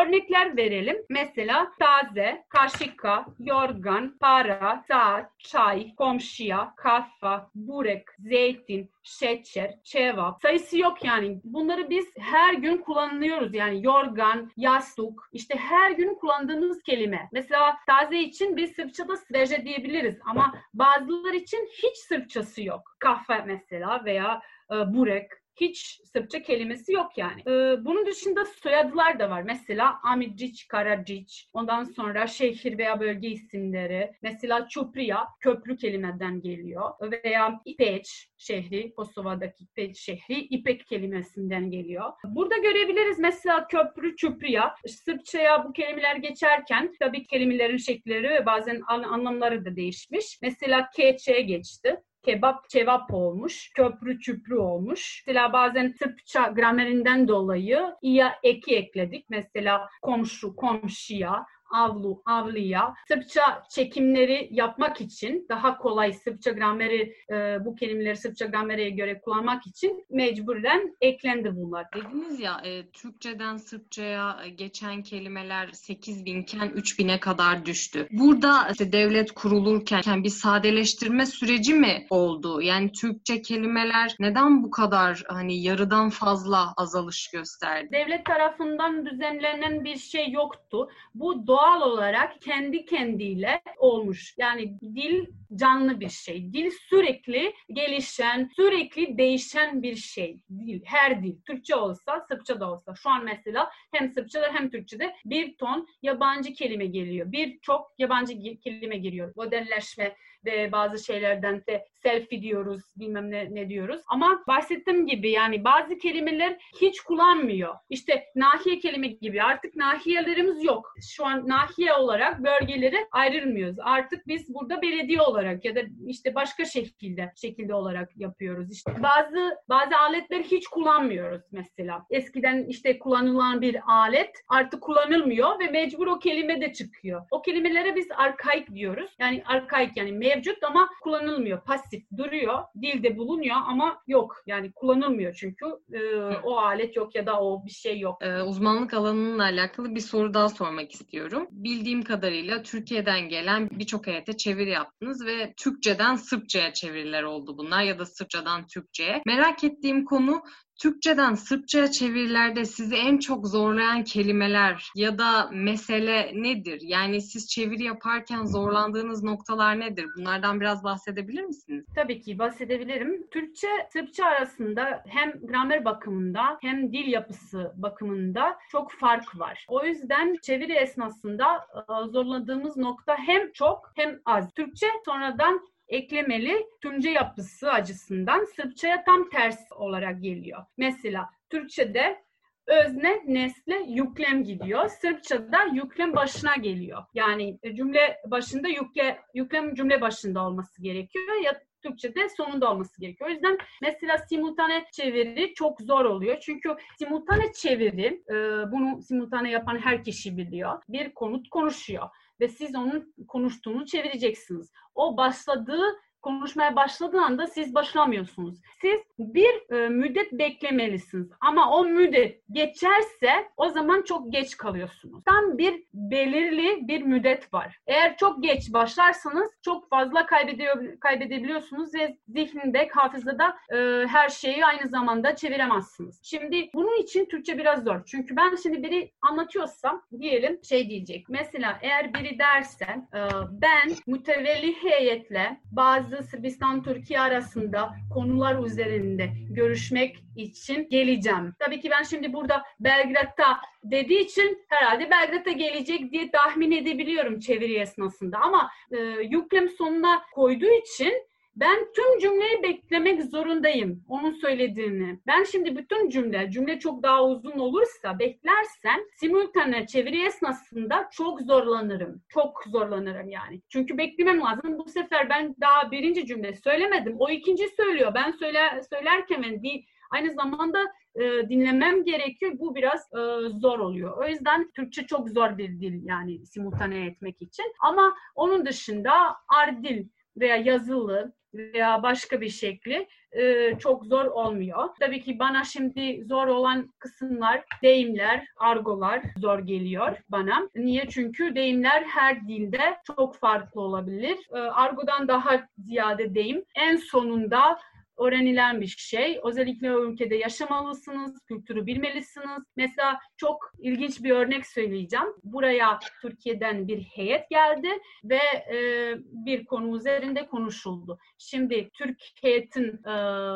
örnekler 0.00 0.56
verelim. 0.56 0.96
Mesela 1.10 1.72
taze, 1.84 2.44
kaşika, 2.48 3.26
yorgan, 3.38 4.18
para, 4.20 4.84
saat, 4.88 5.38
çay, 5.38 5.94
komşuya, 5.94 6.74
kafa, 6.76 7.50
burek, 7.54 8.06
zeytin, 8.18 8.90
şeker, 9.02 9.74
cevap. 9.84 10.42
Sayısı 10.42 10.78
yok 10.78 11.04
yani. 11.04 11.40
Bunları 11.44 11.90
biz 11.90 12.06
her 12.18 12.54
gün 12.54 12.78
kullanıyoruz. 12.78 13.54
Yani 13.54 13.84
yorgan, 13.84 14.50
yastık, 14.56 15.20
işte 15.32 15.56
her 15.56 15.90
gün 15.90 16.14
kullandığımız 16.14 16.82
kelime. 16.82 17.28
Mesela 17.32 17.76
taze 17.86 18.18
için 18.18 18.56
biz 18.56 18.72
Sırpçada 18.72 19.16
sveje 19.16 19.64
diyebiliriz 19.64 20.18
ama 20.26 20.54
bazılar 20.74 21.32
için 21.32 21.68
hiç 21.72 21.96
Sırpçası 21.96 22.62
yok. 22.62 22.96
Kahve 22.98 23.44
mesela 23.46 24.04
veya 24.04 24.42
e, 24.72 24.94
burek, 24.94 25.30
hiç 25.56 26.00
Sırpça 26.12 26.42
kelimesi 26.42 26.92
yok 26.92 27.18
yani. 27.18 27.40
Ee, 27.40 27.84
bunun 27.84 28.06
dışında 28.06 28.44
soyadlar 28.44 29.18
da 29.18 29.30
var. 29.30 29.42
Mesela 29.42 30.00
Amidžić, 30.04 30.66
Karadžić, 30.66 31.44
ondan 31.52 31.84
sonra 31.84 32.26
şehir 32.26 32.78
veya 32.78 33.00
bölge 33.00 33.28
isimleri. 33.28 34.12
Mesela 34.22 34.68
Çupriya, 34.68 35.28
köprü 35.40 35.76
kelimeden 35.76 36.40
geliyor. 36.40 36.90
Veya 37.00 37.60
İpeç 37.64 38.28
şehri, 38.36 38.94
Kosova'daki 38.94 39.64
İpeç 39.64 39.98
şehri, 39.98 40.40
İpek 40.40 40.86
kelimesinden 40.86 41.70
geliyor. 41.70 42.12
Burada 42.24 42.56
görebiliriz 42.56 43.18
mesela 43.18 43.66
köprü, 43.66 44.16
Çupriya. 44.16 44.74
Sırpçaya 44.86 45.64
bu 45.64 45.72
kelimeler 45.72 46.16
geçerken 46.16 46.92
tabii 47.00 47.26
kelimelerin 47.26 47.76
şekilleri 47.76 48.30
ve 48.30 48.46
bazen 48.46 48.80
anlamları 48.88 49.64
da 49.64 49.76
değişmiş. 49.76 50.38
Mesela 50.42 50.90
Keçe'ye 50.96 51.40
geçti 51.40 52.00
kebap 52.24 52.68
cevap 52.68 53.14
olmuş, 53.14 53.70
köprü 53.74 54.20
çüprü 54.20 54.56
olmuş. 54.56 55.24
Mesela 55.26 55.52
bazen 55.52 55.88
Sırpça 55.88 56.46
gramerinden 56.46 57.28
dolayı 57.28 57.94
iya 58.02 58.34
eki 58.42 58.76
ekledik. 58.76 59.26
Mesela 59.30 59.88
komşu, 60.02 60.56
komşuya, 60.56 61.46
avlu, 61.74 62.22
avlıya. 62.26 62.94
Sırpça 63.08 63.62
çekimleri 63.70 64.48
yapmak 64.50 65.00
için 65.00 65.46
daha 65.48 65.78
kolay 65.78 66.12
Sırpça 66.12 66.50
grameri 66.50 67.14
e, 67.30 67.64
bu 67.64 67.74
kelimeleri 67.74 68.16
Sırpça 68.16 68.46
grameriye 68.46 68.90
göre 68.90 69.20
kullanmak 69.20 69.66
için 69.66 70.06
mecburen 70.10 70.96
eklendi 71.00 71.56
bunlar. 71.56 71.86
Dediniz 71.94 72.40
ya 72.40 72.60
e, 72.64 72.90
Türkçeden 72.90 73.56
Sırpçaya 73.56 74.36
geçen 74.54 75.02
kelimeler 75.02 75.68
8 75.72 76.24
binken 76.24 76.68
3 76.74 76.98
bine 76.98 77.20
kadar 77.20 77.66
düştü. 77.66 78.08
Burada 78.10 78.68
işte 78.70 78.92
devlet 78.92 79.32
kurulurken 79.32 80.24
bir 80.24 80.28
sadeleştirme 80.28 81.26
süreci 81.26 81.74
mi 81.74 82.06
oldu? 82.10 82.62
Yani 82.62 82.92
Türkçe 82.92 83.42
kelimeler 83.42 84.14
neden 84.20 84.62
bu 84.62 84.70
kadar 84.70 85.22
hani 85.28 85.62
yarıdan 85.62 86.10
fazla 86.10 86.72
azalış 86.76 87.30
gösterdi? 87.30 87.88
Devlet 87.92 88.26
tarafından 88.26 89.06
düzenlenen 89.06 89.84
bir 89.84 89.96
şey 89.96 90.30
yoktu. 90.30 90.88
Bu 91.14 91.46
doğal 91.46 91.63
olarak 91.72 92.42
kendi 92.42 92.84
kendiyle 92.84 93.62
olmuş. 93.78 94.34
Yani 94.38 94.80
dil 94.80 95.26
canlı 95.54 96.00
bir 96.00 96.08
şey. 96.08 96.52
Dil 96.52 96.70
sürekli 96.70 97.54
gelişen, 97.68 98.50
sürekli 98.56 99.18
değişen 99.18 99.82
bir 99.82 99.96
şey. 99.96 100.40
Dil, 100.50 100.80
her 100.84 101.22
dil. 101.22 101.36
Türkçe 101.46 101.76
olsa, 101.76 102.20
Sırpça 102.28 102.60
da 102.60 102.72
olsa. 102.72 102.94
Şu 102.94 103.10
an 103.10 103.24
mesela 103.24 103.70
hem 103.92 104.10
Sırpçada 104.10 104.52
hem 104.52 104.70
Türkçede 104.70 105.14
bir 105.24 105.56
ton 105.56 105.86
yabancı 106.02 106.52
kelime 106.52 106.86
geliyor. 106.86 107.32
Birçok 107.32 107.94
yabancı 107.98 108.60
kelime 108.60 108.96
giriyor. 108.96 109.32
Modelleşme 109.36 110.16
ve 110.44 110.72
bazı 110.72 111.04
şeylerden 111.04 111.62
de 111.68 111.86
selfie 112.02 112.42
diyoruz, 112.42 112.82
bilmem 112.96 113.30
ne, 113.30 113.54
ne 113.54 113.68
diyoruz. 113.68 114.00
Ama 114.06 114.42
bahsettiğim 114.48 115.06
gibi 115.06 115.30
yani 115.30 115.64
bazı 115.64 115.98
kelimeler 115.98 116.56
hiç 116.80 117.00
kullanmıyor. 117.00 117.74
İşte 117.90 118.24
nahiye 118.34 118.78
kelime 118.78 119.06
gibi 119.06 119.42
artık 119.42 119.76
nahiyelerimiz 119.76 120.64
yok. 120.64 120.94
Şu 121.16 121.26
an 121.26 121.48
nahiye 121.48 121.94
olarak 121.94 122.38
bölgeleri 122.44 123.06
ayrılmıyoruz. 123.12 123.76
Artık 123.80 124.26
biz 124.26 124.54
burada 124.54 124.82
belediye 124.82 125.22
olarak 125.22 125.64
ya 125.64 125.76
da 125.76 125.80
işte 126.06 126.34
başka 126.34 126.64
şekilde 126.64 127.32
şekilde 127.36 127.74
olarak 127.74 128.16
yapıyoruz. 128.16 128.72
İşte 128.72 128.92
bazı 129.02 129.56
bazı 129.68 129.96
aletler 129.98 130.42
hiç 130.42 130.66
kullanmıyoruz 130.66 131.42
mesela. 131.52 132.02
Eskiden 132.10 132.64
işte 132.68 132.98
kullanılan 132.98 133.60
bir 133.60 133.76
alet 133.86 134.30
artık 134.48 134.80
kullanılmıyor 134.80 135.58
ve 135.60 135.66
mecbur 135.66 136.06
o 136.06 136.18
kelime 136.18 136.60
de 136.60 136.72
çıkıyor. 136.72 137.22
O 137.30 137.42
kelimelere 137.42 137.96
biz 137.96 138.08
arkaik 138.16 138.74
diyoruz. 138.74 139.10
Yani 139.18 139.42
arkaik 139.46 139.96
yani 139.96 140.12
mevcut 140.34 140.62
ama 140.62 140.88
kullanılmıyor. 141.02 141.64
Pasif 141.64 142.04
duruyor. 142.16 142.58
Dilde 142.82 143.16
bulunuyor 143.16 143.56
ama 143.66 144.02
yok. 144.06 144.36
Yani 144.46 144.72
kullanılmıyor 144.72 145.34
çünkü 145.34 145.66
e, 145.92 146.00
o 146.42 146.56
alet 146.56 146.96
yok 146.96 147.14
ya 147.14 147.26
da 147.26 147.40
o 147.40 147.64
bir 147.66 147.70
şey 147.70 148.00
yok. 148.00 148.18
Ee, 148.20 148.42
uzmanlık 148.42 148.94
alanınla 148.94 149.42
alakalı 149.42 149.94
bir 149.94 150.00
soru 150.00 150.34
daha 150.34 150.48
sormak 150.48 150.92
istiyorum. 150.92 151.46
Bildiğim 151.50 152.02
kadarıyla 152.02 152.62
Türkiye'den 152.62 153.28
gelen 153.28 153.70
birçok 153.70 154.06
heyete 154.06 154.36
çeviri 154.36 154.70
yaptınız 154.70 155.26
ve 155.26 155.54
Türkçeden 155.56 156.16
Sırpçaya 156.16 156.72
çeviriler 156.72 157.22
oldu 157.22 157.58
bunlar 157.58 157.82
ya 157.82 157.98
da 157.98 158.06
Sırpçadan 158.06 158.66
Türkçe'ye. 158.66 159.22
Merak 159.26 159.64
ettiğim 159.64 160.04
konu 160.04 160.42
Türkçeden 160.80 161.34
Sırpçaya 161.34 161.90
çevirilerde 161.90 162.64
sizi 162.64 162.94
en 162.96 163.18
çok 163.18 163.46
zorlayan 163.46 164.04
kelimeler 164.04 164.90
ya 164.96 165.18
da 165.18 165.50
mesele 165.52 166.30
nedir? 166.34 166.80
Yani 166.82 167.20
siz 167.20 167.48
çeviri 167.48 167.82
yaparken 167.82 168.44
zorlandığınız 168.44 169.22
noktalar 169.22 169.80
nedir? 169.80 170.06
Bunlardan 170.16 170.60
biraz 170.60 170.84
bahsedebilir 170.84 171.42
misiniz? 171.42 171.84
Tabii 171.94 172.20
ki 172.20 172.38
bahsedebilirim. 172.38 173.26
Türkçe, 173.30 173.68
Sırpça 173.92 174.24
arasında 174.26 175.04
hem 175.06 175.32
gramer 175.46 175.84
bakımında 175.84 176.58
hem 176.60 176.92
dil 176.92 177.06
yapısı 177.06 177.72
bakımında 177.76 178.58
çok 178.70 178.92
fark 178.92 179.38
var. 179.38 179.66
O 179.68 179.84
yüzden 179.84 180.36
çeviri 180.42 180.72
esnasında 180.72 181.46
e, 181.56 182.10
zorladığımız 182.10 182.76
nokta 182.76 183.16
hem 183.18 183.52
çok 183.52 183.92
hem 183.96 184.20
az. 184.24 184.52
Türkçe 184.54 184.86
sonradan 185.04 185.60
eklemeli 185.88 186.66
tümce 186.82 187.10
yapısı 187.10 187.72
açısından 187.72 188.44
Sırpçaya 188.44 189.04
tam 189.04 189.30
ters 189.30 189.72
olarak 189.72 190.22
geliyor. 190.22 190.64
Mesela 190.76 191.30
Türkçe'de 191.50 192.24
özne, 192.66 193.22
nesne, 193.26 193.82
yüklem 193.88 194.44
gidiyor. 194.44 194.88
Sırpçada 194.88 195.64
yüklem 195.72 196.16
başına 196.16 196.56
geliyor. 196.56 197.02
Yani 197.14 197.58
cümle 197.74 198.20
başında 198.26 198.68
yükle, 198.68 199.18
yüklem 199.34 199.74
cümle 199.74 200.00
başında 200.00 200.46
olması 200.46 200.82
gerekiyor 200.82 201.42
ya 201.44 201.60
Türkçe'de 201.82 202.28
sonunda 202.28 202.70
olması 202.70 203.00
gerekiyor. 203.00 203.30
O 203.30 203.32
yüzden 203.32 203.58
mesela 203.82 204.18
simultane 204.18 204.84
çeviri 204.92 205.54
çok 205.54 205.80
zor 205.80 206.04
oluyor. 206.04 206.40
Çünkü 206.40 206.76
simultane 206.98 207.52
çeviri, 207.52 208.22
e, 208.30 208.34
bunu 208.72 209.02
simultane 209.02 209.50
yapan 209.50 209.78
her 209.78 210.04
kişi 210.04 210.36
biliyor. 210.36 210.82
Bir 210.88 211.14
konut 211.14 211.48
konuşuyor 211.48 212.08
ve 212.40 212.48
siz 212.48 212.74
onun 212.74 213.14
konuştuğunu 213.28 213.86
çevireceksiniz. 213.86 214.72
O 214.94 215.16
başladığı 215.16 216.00
konuşmaya 216.24 216.76
başladığı 216.76 217.20
anda 217.20 217.46
siz 217.46 217.74
başlamıyorsunuz. 217.74 218.58
Siz 218.80 219.00
bir 219.18 219.74
e, 219.74 219.88
müddet 219.88 220.32
beklemelisiniz. 220.32 221.30
Ama 221.40 221.76
o 221.76 221.84
müddet 221.84 222.40
geçerse 222.52 223.48
o 223.56 223.68
zaman 223.68 224.02
çok 224.02 224.32
geç 224.32 224.56
kalıyorsunuz. 224.56 225.24
Tam 225.24 225.58
bir 225.58 225.82
belirli 225.94 226.88
bir 226.88 227.02
müddet 227.02 227.54
var. 227.54 227.78
Eğer 227.86 228.16
çok 228.16 228.42
geç 228.42 228.72
başlarsanız 228.72 229.50
çok 229.62 229.90
fazla 229.90 230.26
kaybediyor, 230.26 231.00
kaybedebiliyorsunuz 231.00 231.94
ve 231.94 232.18
zihninde, 232.28 232.88
hafızada 232.94 233.56
e, 233.72 234.06
her 234.06 234.28
şeyi 234.28 234.66
aynı 234.66 234.88
zamanda 234.88 235.36
çeviremezsiniz. 235.36 236.20
Şimdi 236.22 236.70
bunun 236.74 237.02
için 237.02 237.24
Türkçe 237.24 237.58
biraz 237.58 237.84
zor. 237.84 238.04
Çünkü 238.06 238.36
ben 238.36 238.56
şimdi 238.62 238.82
biri 238.82 239.12
anlatıyorsam 239.22 240.02
diyelim 240.20 240.60
şey 240.64 240.90
diyecek. 240.90 241.28
Mesela 241.28 241.78
eğer 241.82 242.14
biri 242.14 242.38
derse 242.38 242.86
e, 243.14 243.20
ben 243.50 243.92
mütevelli 244.06 244.74
heyetle 244.82 245.60
bazı 245.72 246.13
bazı 246.14 246.28
Sırbistan-Türkiye 246.28 247.20
arasında 247.20 247.94
konular 248.14 248.64
üzerinde 248.64 249.30
görüşmek 249.50 250.16
için 250.36 250.88
geleceğim. 250.88 251.54
Tabii 251.58 251.80
ki 251.80 251.90
ben 251.90 252.02
şimdi 252.02 252.32
burada 252.32 252.62
Belgrad'da 252.80 253.58
dediği 253.84 254.20
için 254.20 254.64
herhalde 254.68 255.10
Belgrad'a 255.10 255.52
gelecek 255.52 256.12
diye 256.12 256.30
tahmin 256.30 256.72
edebiliyorum 256.72 257.38
çeviri 257.38 257.74
esnasında. 257.74 258.38
Ama 258.38 258.70
e, 258.90 258.98
yüklem 259.22 259.68
sonuna 259.68 260.22
koyduğu 260.34 260.70
için 260.70 261.12
ben 261.56 261.92
tüm 261.96 262.18
cümleyi 262.18 262.62
beklemek 262.62 263.22
zorundayım 263.22 264.04
onun 264.08 264.32
söylediğini. 264.32 265.18
Ben 265.26 265.44
şimdi 265.44 265.76
bütün 265.76 266.08
cümle, 266.08 266.50
cümle 266.50 266.78
çok 266.78 267.02
daha 267.02 267.24
uzun 267.24 267.58
olursa 267.58 268.18
beklersem 268.18 269.00
simultane 269.16 269.86
çeviri 269.86 270.26
esnasında 270.26 271.08
çok 271.12 271.40
zorlanırım. 271.40 272.22
Çok 272.28 272.64
zorlanırım 272.66 273.28
yani. 273.28 273.60
Çünkü 273.68 273.98
beklemem 273.98 274.40
lazım. 274.40 274.78
Bu 274.78 274.88
sefer 274.88 275.30
ben 275.30 275.54
daha 275.60 275.90
birinci 275.90 276.26
cümle 276.26 276.54
söylemedim. 276.54 277.16
O 277.18 277.30
ikinci 277.30 277.68
söylüyor. 277.68 278.12
Ben 278.14 278.30
söyle, 278.30 278.58
söylerken 278.90 279.42
ben 279.42 279.62
bir 279.62 279.84
aynı 280.10 280.34
zamanda 280.34 280.78
e, 281.14 281.48
dinlemem 281.48 282.04
gerekiyor. 282.04 282.52
Bu 282.58 282.74
biraz 282.74 283.00
e, 283.00 283.48
zor 283.48 283.78
oluyor. 283.78 284.18
O 284.18 284.28
yüzden 284.28 284.70
Türkçe 284.70 285.06
çok 285.06 285.28
zor 285.28 285.58
bir 285.58 285.68
dil 285.68 286.04
yani 286.04 286.46
simultane 286.46 287.06
etmek 287.06 287.42
için. 287.42 287.72
Ama 287.80 288.14
onun 288.34 288.66
dışında 288.66 289.12
ardil 289.48 290.06
veya 290.36 290.56
yazılı 290.56 291.32
veya 291.54 292.02
başka 292.02 292.40
bir 292.40 292.48
şekli 292.48 293.08
e, 293.32 293.74
çok 293.78 294.04
zor 294.04 294.24
olmuyor. 294.24 294.88
Tabii 295.00 295.20
ki 295.20 295.38
bana 295.38 295.64
şimdi 295.64 296.24
zor 296.24 296.46
olan 296.46 296.88
kısımlar 296.98 297.64
deyimler, 297.82 298.46
argolar 298.56 299.22
zor 299.36 299.58
geliyor 299.58 300.16
bana. 300.28 300.68
Niye? 300.74 301.08
Çünkü 301.08 301.54
deyimler 301.54 302.02
her 302.02 302.48
dilde 302.48 302.96
çok 303.16 303.36
farklı 303.36 303.80
olabilir. 303.80 304.38
E, 304.54 304.58
argodan 304.58 305.28
daha 305.28 305.66
ziyade 305.78 306.34
deyim. 306.34 306.64
En 306.76 306.96
sonunda 306.96 307.78
öğrenilen 308.18 308.80
bir 308.80 308.86
şey. 308.86 309.40
Özellikle 309.44 309.96
o 309.96 310.04
ülkede 310.04 310.36
yaşamalısınız, 310.36 311.38
kültürü 311.48 311.86
bilmelisiniz. 311.86 312.62
Mesela 312.76 313.18
çok 313.36 313.72
ilginç 313.78 314.22
bir 314.22 314.30
örnek 314.30 314.66
söyleyeceğim. 314.66 315.26
Buraya 315.44 315.98
Türkiye'den 316.22 316.88
bir 316.88 317.02
heyet 317.02 317.50
geldi 317.50 317.88
ve 318.24 318.40
e, 318.74 318.78
bir 319.18 319.64
konu 319.64 319.96
üzerinde 319.96 320.46
konuşuldu. 320.46 321.18
Şimdi 321.38 321.90
Türk 321.94 322.22
heyetin 322.42 322.88
e, 323.04 323.14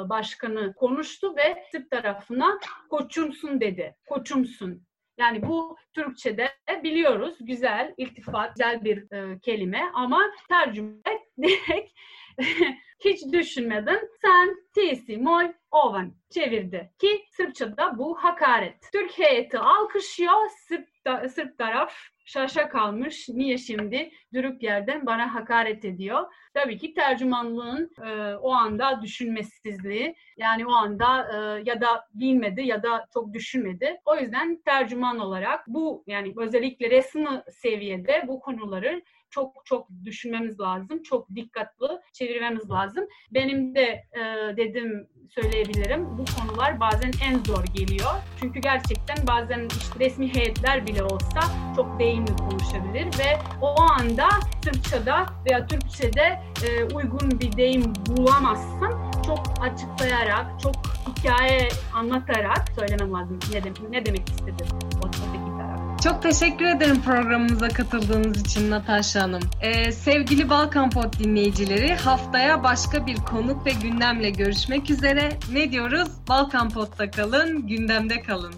başkanı 0.09 0.75
konuştu 0.75 1.37
ve 1.37 1.65
Sırp 1.73 1.91
tarafına 1.91 2.59
koçumsun 2.91 3.61
dedi. 3.61 3.97
Koçumsun. 4.09 4.83
Yani 5.19 5.43
bu 5.43 5.77
Türkçe'de 5.93 6.51
biliyoruz 6.83 7.37
güzel, 7.41 7.95
iltifat, 7.97 8.57
güzel 8.57 8.85
bir 8.85 9.13
e, 9.13 9.39
kelime 9.39 9.83
ama 9.95 10.23
tercüme 10.49 10.99
direkt 11.43 11.93
hiç 13.01 13.33
düşünmeden 13.33 14.09
sen 14.23 14.57
tisi 14.75 15.17
mol 15.17 15.45
ovan 15.71 16.13
çevirdi 16.31 16.91
ki 16.99 17.25
Sırpçada 17.31 17.99
bu 17.99 18.15
hakaret. 18.25 18.93
Türk 18.93 19.19
heyeti 19.19 19.59
alkışlıyor, 19.59 20.49
Sırp, 20.69 20.89
da, 21.07 21.29
Sırp 21.29 21.59
taraf 21.59 21.93
şaşa 22.25 22.69
kalmış. 22.69 23.29
Niye 23.29 23.59
şimdi 23.59 24.11
dürük 24.35 24.63
yerden 24.63 25.07
bana 25.07 25.35
hakaret 25.35 25.85
ediyor? 25.85 26.33
Tabii 26.55 26.79
ki 26.79 26.95
tercümanlığın 26.95 27.91
e, 28.07 28.37
o 28.37 28.53
anda 28.53 29.03
düşünmesizliği 29.03 30.15
yani 30.37 30.67
o 30.67 30.71
anda 30.71 31.29
e, 31.33 31.63
ya 31.65 31.81
da 31.81 32.09
bilmedi 32.15 32.63
ya 32.63 32.83
da 32.83 33.07
çok 33.15 33.33
düşünmedi. 33.33 33.97
O 34.05 34.17
yüzden 34.17 34.63
tercüman 34.65 35.19
olarak 35.19 35.65
bu 35.67 36.05
yani 36.07 36.35
özellikle 36.37 36.91
resmi 36.91 37.43
seviyede 37.51 38.25
bu 38.29 38.41
konuları 38.41 39.03
çok 39.31 39.63
çok 39.65 39.89
düşünmemiz 40.05 40.61
lazım. 40.61 41.03
Çok 41.03 41.35
dikkatli 41.35 41.87
çevirmemiz 42.13 42.71
lazım. 42.71 43.05
Benim 43.31 43.75
de 43.75 44.05
e, 44.13 44.57
dedim 44.57 45.09
söyleyebilirim. 45.29 46.19
Bu 46.19 46.25
konular 46.39 46.81
bazen 46.81 47.11
en 47.25 47.45
zor 47.45 47.65
geliyor. 47.65 48.11
Çünkü 48.41 48.61
gerçekten 48.61 49.27
bazen 49.27 49.69
işte 49.81 50.01
resmi 50.01 50.35
heyetler 50.35 50.87
bile 50.87 51.03
olsa 51.03 51.41
çok 51.77 51.99
deyimli 51.99 52.37
konuşabilir 52.37 53.05
ve 53.05 53.39
o 53.63 53.83
anda 53.83 54.29
Sırpçada 54.65 55.27
veya 55.47 55.67
Türkçe'de 55.67 56.43
e, 56.69 56.85
uygun 56.95 57.41
bir 57.41 57.57
deyim 57.57 57.93
bulamazsın. 58.07 59.09
Çok 59.27 59.43
açıklayarak, 59.61 60.61
çok 60.61 60.75
hikaye 61.09 61.69
anlatarak 61.95 62.65
söylemem 62.79 63.13
lazım 63.13 63.39
ne, 63.53 63.65
de, 63.65 63.73
ne 63.91 64.07
demek 64.07 64.29
istedi 64.29 64.65
oradaki 64.97 65.28
çok 66.05 66.23
teşekkür 66.23 66.65
ederim 66.65 67.03
programımıza 67.03 67.69
katıldığınız 67.69 68.41
için 68.41 68.71
Natasha 68.71 69.23
Hanım. 69.23 69.43
Ee, 69.61 69.93
sevgili 69.93 70.51
Balkan 70.51 70.91
Pod 70.91 71.19
dinleyicileri 71.19 71.95
haftaya 71.95 72.65
başka 72.65 73.07
bir 73.07 73.17
konuk 73.17 73.67
ve 73.67 73.71
gündemle 73.83 74.31
görüşmek 74.31 74.91
üzere. 74.91 75.29
Ne 75.53 75.73
diyoruz? 75.73 76.09
Balkan 76.29 76.71
Pod'da 76.71 77.11
kalın, 77.11 77.67
gündemde 77.67 78.23
kalın. 78.23 78.55